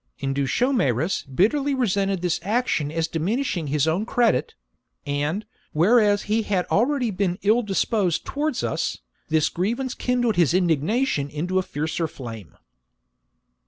Indutiomarus 0.19 1.25
bitterly 1.27 1.75
resented 1.75 2.23
this 2.23 2.39
action 2.41 2.91
as 2.91 3.07
diminishing 3.07 3.67
his 3.67 3.87
own 3.87 4.03
credit; 4.07 4.55
and, 5.05 5.45
whereas 5.73 6.23
he 6.23 6.41
had 6.41 6.65
already 6.71 7.11
been 7.11 7.37
ill 7.43 7.61
disposed 7.61 8.25
towards 8.25 8.63
us, 8.63 8.97
this 9.29 9.47
grievance 9.47 9.93
kindled 9.93 10.37
his 10.37 10.55
indignation 10.55 11.29
into 11.29 11.59
a 11.59 11.61
fiercer 11.61 12.07
flame. 12.07 12.57